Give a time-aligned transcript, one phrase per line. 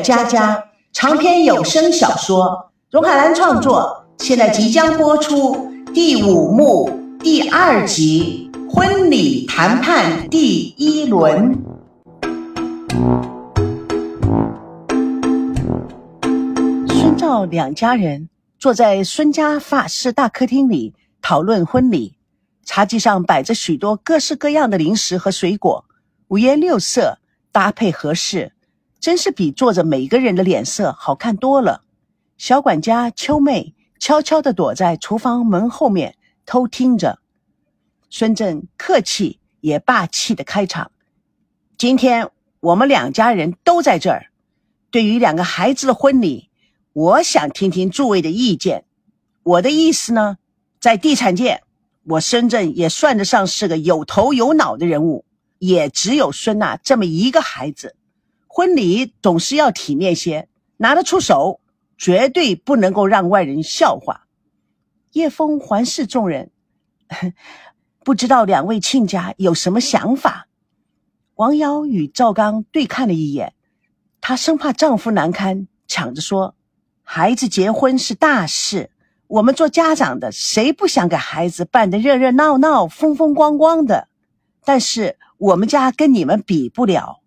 [0.00, 11.54] 佳佳长篇有声小说，荣海兰创作，现在即将播出第五幕第二集《婚礼谈判第一轮》。
[16.88, 18.28] 孙赵两家人
[18.58, 22.14] 坐在孙家法式大客厅里讨论婚礼，
[22.64, 25.84] 茶几上摆着许多各式各样的零食和水果，
[26.28, 27.18] 五颜六色，
[27.52, 28.52] 搭配合适。
[29.00, 31.82] 真是比坐着每个人的脸色好看多了。
[32.36, 37.18] 小管家秋妹悄悄地躲在厨房门后面偷听着。
[38.10, 40.90] 孙振客气也霸气的开场
[41.78, 42.28] ：“今天
[42.60, 44.26] 我们两家人都在这儿，
[44.90, 46.50] 对于两个孩子的婚礼，
[46.92, 48.84] 我想听听诸位的意见。
[49.42, 50.36] 我的意思呢，
[50.80, 51.62] 在地产界，
[52.04, 55.24] 我深圳也算得上是个有头有脑的人物，
[55.58, 57.96] 也只有孙娜这么一个孩子。”
[58.52, 61.60] 婚礼总是要体面些，拿得出手，
[61.96, 64.26] 绝对不能够让外人笑话。
[65.12, 66.50] 叶枫环视众人，
[68.02, 70.48] 不知道两位亲家有什么想法。
[71.36, 73.54] 王瑶与赵刚对看了一眼，
[74.20, 76.56] 她生怕丈夫难堪，抢着说
[77.04, 78.90] ：“孩子结婚是大事，
[79.28, 84.08] 我们做家长的谁不想给孩子办得热热闹闹、风风光光的？
[84.64, 87.18] 但是我们家跟你们比不了。”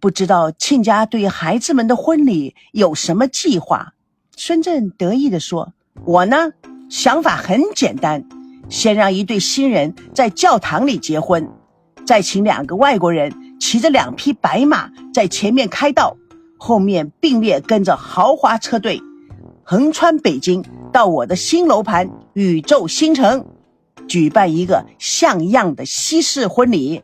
[0.00, 3.94] 不知道亲家对孩子们的婚礼有什么计划？
[4.36, 5.72] 孙振得意地说
[6.06, 6.52] ：“我呢，
[6.88, 8.24] 想法很简单，
[8.68, 11.48] 先让一对新人在教堂里结婚，
[12.06, 16.16] 再请两个外国人骑着两匹白马在前面开道，
[16.58, 19.02] 后面并列跟着豪华车队，
[19.64, 23.44] 横穿北京到我的新楼盘宇宙新城，
[24.06, 27.02] 举办一个像样的西式婚礼。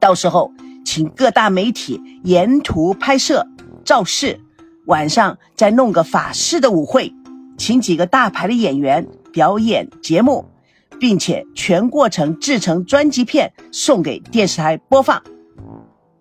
[0.00, 0.50] 到时候。”
[0.86, 3.44] 请各大媒体沿途拍摄
[3.84, 4.40] 造势，
[4.86, 7.12] 晚上再弄个法式的舞会，
[7.58, 10.46] 请几个大牌的演员表演节目，
[11.00, 15.20] 并且全过程制成专辑片送给电视台播放。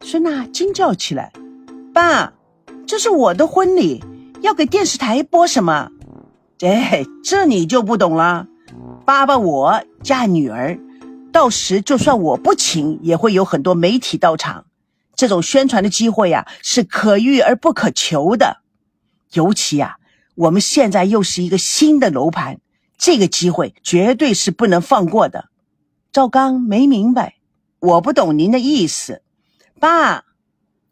[0.00, 1.32] 孙娜惊叫起来
[1.92, 2.32] ：“爸，
[2.86, 4.02] 这是我的婚礼，
[4.42, 5.90] 要给电视台播什么？
[6.60, 8.46] 哎，这你就不懂了。
[9.04, 10.78] 爸爸，我嫁女儿。”
[11.32, 14.66] 到时就算我不请，也会有很多媒体到场。
[15.16, 18.58] 这种宣传的机会呀，是可遇而不可求的。
[19.32, 19.96] 尤其呀，
[20.34, 22.60] 我们现在又是一个新的楼盘，
[22.98, 25.48] 这个机会绝对是不能放过的。
[26.12, 27.36] 赵刚没明白，
[27.80, 29.22] 我不懂您的意思。
[29.80, 30.24] 爸，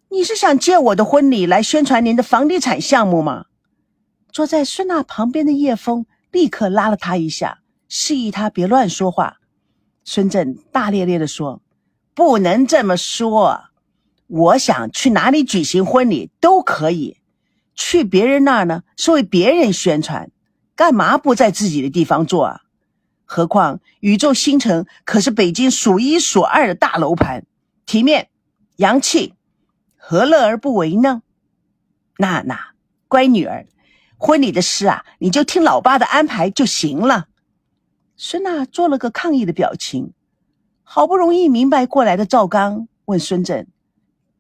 [0.09, 3.45] 你是想借我的婚礼来宣传您的房地产项目吗？
[4.33, 7.59] 坐在孙娜旁边的叶枫立刻拉了他一下，
[7.89, 9.40] 示意他别乱说话。
[10.13, 11.63] 孙振大咧咧地说
[12.17, 13.67] ：“不能这么说，
[14.27, 17.19] 我想去哪里举行婚礼都可以，
[17.77, 20.33] 去别人那儿呢是为别人宣传，
[20.75, 22.63] 干嘛不在自己的地方做啊？
[23.25, 27.47] 何况宇宙新城可是北京数一数二的大楼盘，
[27.87, 28.31] 体面、
[28.79, 29.35] 洋气，
[29.97, 31.23] 何乐而不为呢？
[32.17, 32.73] 娜娜，
[33.07, 33.65] 乖女儿，
[34.19, 37.29] 婚礼的事啊，你就听老爸的安排就行了。”
[38.23, 40.13] 孙娜做了个抗议的表情，
[40.83, 43.67] 好不容易明白过来的赵刚问孙振：“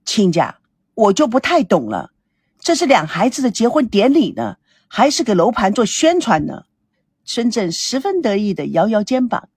[0.05, 0.59] 亲家，
[0.93, 2.13] 我就不太懂了，
[2.59, 6.65] 这是两孩子的结婚典礼呢，还是给楼盘做宣传呢？”
[7.25, 9.49] 孙振十分得意的摇摇肩膀：“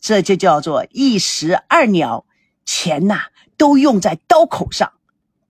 [0.00, 2.24] 这就叫做一石二鸟，
[2.64, 3.22] 钱呐
[3.56, 4.92] 都用在刀口上。”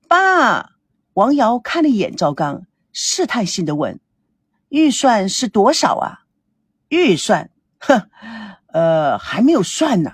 [0.08, 0.70] 爸，
[1.12, 2.64] 王瑶看了一眼赵刚，
[2.94, 4.00] 试探性的问
[4.70, 6.24] ：“预算是多少啊？”
[6.88, 7.50] 预算。
[7.82, 8.08] 哼，
[8.68, 10.12] 呃，还没有算呢。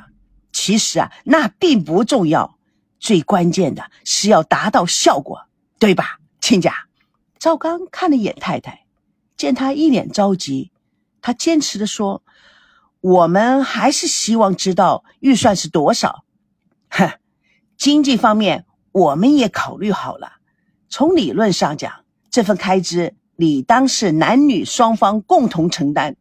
[0.53, 2.59] 其实啊，那并不重要，
[2.99, 5.47] 最关键的是要达到效果，
[5.79, 6.75] 对吧，亲家？
[7.39, 8.85] 赵刚看了一眼太太，
[9.37, 10.73] 见他一脸着急，
[11.21, 12.23] 他坚持的说
[13.01, 16.25] ：“我们还是希望知道预算是多少。”
[16.91, 17.13] 哼，
[17.77, 20.33] 经济方面我们也考虑好了。
[20.89, 26.17] 从理论上讲，这份开支理当是男女双方共同承担，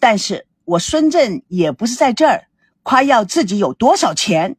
[0.00, 0.46] 但是。
[0.66, 2.48] 我孙振也不是在这儿
[2.82, 4.56] 夸耀自己有多少钱，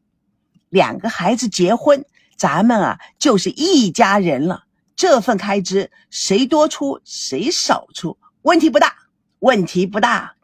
[0.70, 4.64] 两个孩子结婚，咱们啊就是一家人了。
[4.96, 8.94] 这份开支谁多出谁少出，问题不大，
[9.40, 10.36] 问题不大。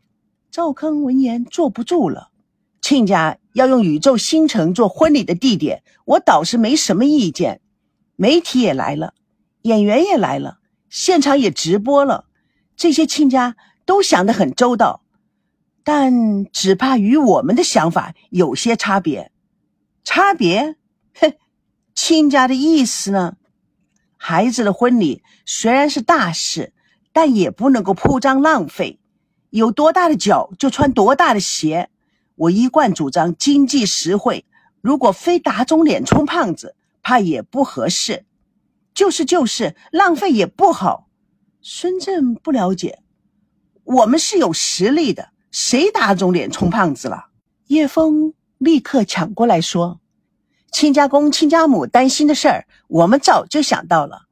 [0.50, 2.28] 赵坑闻言坐不住了，
[2.82, 7.62] 亲家要用宇宙新城做婚礼的地点，我倒是没什么意见。
[8.16, 9.14] 媒体也来了，
[9.62, 10.58] 演员也来了，
[10.90, 12.26] 现场也直播了，
[12.76, 13.56] 这些亲家
[13.86, 15.03] 都想得很周到。
[15.84, 19.30] 但只怕与我们的想法有些差别，
[20.02, 20.76] 差别？
[21.14, 21.34] 哼，
[21.94, 23.36] 亲家的意思呢？
[24.16, 26.72] 孩子的婚礼虽然是大事，
[27.12, 28.98] 但也不能够铺张浪费。
[29.50, 31.90] 有多大的脚就穿多大的鞋。
[32.36, 34.46] 我一贯主张经济实惠，
[34.80, 38.24] 如果非打肿脸充胖子，怕也不合适。
[38.94, 41.08] 就是就是，浪费也不好。
[41.60, 43.00] 孙振不了解，
[43.84, 47.26] 我们是有实力的，谁打肿脸充胖子了？
[47.68, 50.00] 叶枫立刻抢过来说
[50.72, 54.22] ：“亲家公、亲家母担心的事儿，我们早就想到了。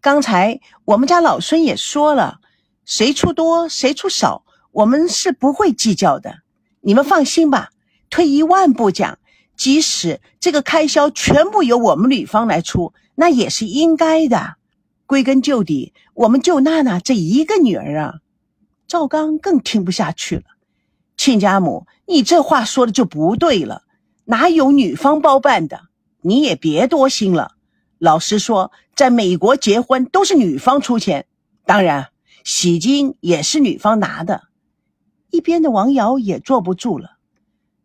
[0.00, 2.40] 刚才我们家老孙也说了，
[2.86, 6.38] 谁出多谁出少，我们是不会计较的。”
[6.80, 7.68] 你们放心吧，
[8.08, 9.18] 退一万步讲，
[9.54, 14.54] 即使这个开销全部由我们女方来出，那也是应该的。
[15.04, 18.14] 归根究底，我们就娜娜这一个女儿啊。
[18.88, 20.42] 赵刚更听不下去了，
[21.24, 23.84] 亲家母，你这话说的就不对了，
[24.24, 25.82] 哪有女方包办的？
[26.20, 27.52] 你也别多心了。
[27.98, 31.26] 老实说，在美国结婚都是女方出钱，
[31.64, 32.08] 当然
[32.42, 34.42] 喜金也是女方拿的。
[35.30, 37.12] 一边的王瑶也坐不住了，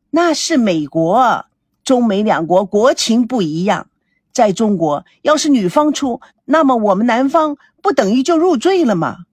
[0.10, 1.46] 那是美国，
[1.84, 3.88] 中美两国国情不一样。
[4.34, 9.27] 在中国，要是女方出，那么我们男方不等于就入赘了吗？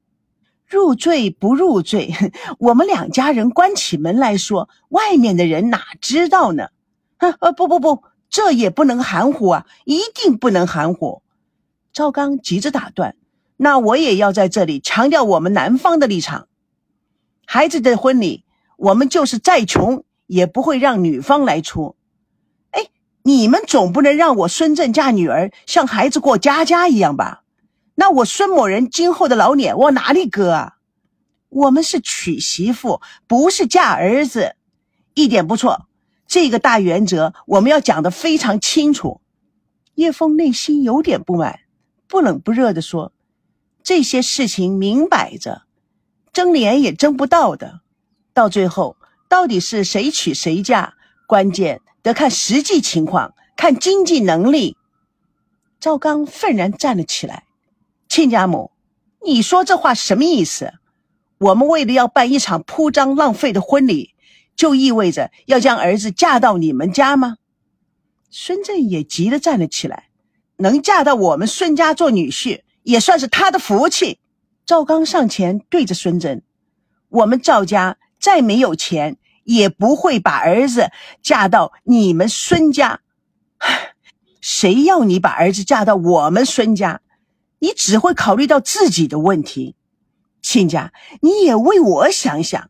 [0.66, 2.12] 入赘不入赘，
[2.58, 6.68] 我们两家人关起门来说，外面的人哪知道呢？
[7.18, 11.22] 呃，不不不，这也不能含糊啊，一定不能含糊。
[11.92, 13.14] 赵刚急着打断，
[13.56, 16.48] 那我也要在这里强调我们男方的立场。
[17.46, 18.44] 孩子的婚礼，
[18.76, 21.94] 我们就是再穷也不会让女方来出。
[22.72, 22.88] 哎，
[23.22, 27.43] 你们总不能让我孙振嫁女儿像孩子过家家一样吧？
[27.94, 30.76] 那我孙某人今后的老脸往哪里搁啊？
[31.48, 34.56] 我们是娶媳妇，不是嫁儿子，
[35.14, 35.86] 一点不错。
[36.26, 39.20] 这个大原则我们要讲得非常清楚。
[39.94, 41.60] 叶枫内心有点不满，
[42.08, 43.12] 不冷不热地说
[43.84, 45.62] ：“这些事情明摆着。”
[46.32, 47.80] 争脸也争不到的，
[48.32, 48.96] 到最后
[49.28, 50.94] 到底是谁娶谁嫁，
[51.28, 54.76] 关键得看实际情况，看经济能力。
[55.78, 57.44] 赵刚愤然站了起来
[58.14, 58.70] ：“亲家母，
[59.26, 60.74] 你说这话什么意思？
[61.36, 64.14] 我们为了要办一场铺张浪费的婚礼，
[64.54, 67.38] 就意味着要将儿子嫁到你们家吗？”
[68.30, 70.10] 孙振也急得站了起来
[70.58, 74.20] ：“能嫁到我们孙家做女婿，也算是他的福气。”
[74.64, 76.44] 赵刚上前对着孙振
[77.10, 83.00] ：“我们赵家再没有钱，也不会把儿子嫁到你们孙家。
[84.40, 87.00] 谁要你把儿子嫁到我们孙家？
[87.64, 89.74] 你只会考虑到自己的问题。
[90.42, 92.68] 亲家，你也为我想想，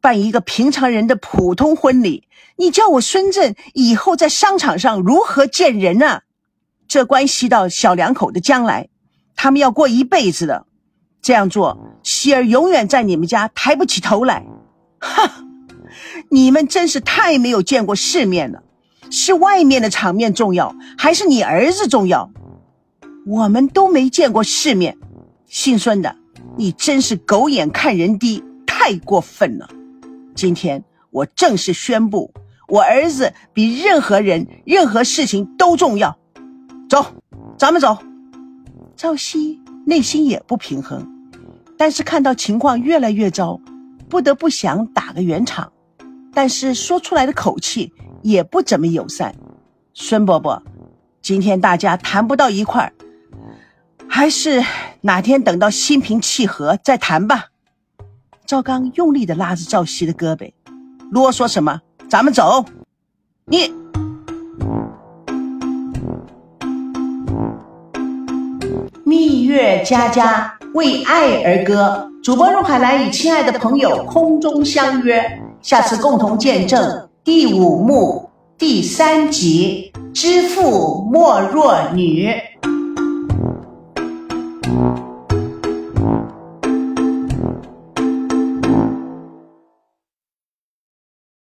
[0.00, 2.26] 办一个平常人的普通婚礼，
[2.56, 6.22] 你叫我孙振以后在商场上如何见人呢？
[6.88, 8.88] 这关系到小两口的将来，
[9.36, 10.64] 他们要过一辈子的。”
[11.20, 14.46] 这样做，希儿永远在你们家抬不起头来。
[14.98, 15.44] 哈，
[16.30, 18.62] 你们真是太没有见过世面了。
[19.10, 22.30] 是外面的场面重要，还是你儿子重要？
[23.26, 24.96] 我们都没见过世面。
[25.46, 26.16] 姓孙的，
[26.56, 29.68] 你真是狗眼看人低，太过分了。
[30.34, 32.32] 今天我正式宣布，
[32.68, 36.16] 我儿子比任何人、任何事情都重要。
[36.88, 37.04] 走，
[37.58, 37.98] 咱们走。
[38.96, 39.60] 赵熙。
[39.86, 41.08] 内心也不平衡，
[41.76, 43.58] 但是看到情况越来越糟，
[44.10, 45.72] 不得不想打个圆场，
[46.34, 49.34] 但是说出来的口气也不怎么友善。
[49.94, 50.62] 孙伯伯，
[51.22, 52.92] 今天大家谈不到一块儿，
[54.12, 54.62] 还是
[55.02, 57.46] 哪天等到心平气和再谈吧。
[58.44, 60.52] 赵刚用力的拉着赵熙的胳膊，
[61.12, 61.80] 啰嗦什么？
[62.08, 62.64] 咱们走。
[63.46, 63.72] 你。
[69.04, 82.28] 蜜月佳佳为爱而歌，主播入海来与亲爱的朋友空中相约，下次共同见证第五幕第三集《知父莫若女》。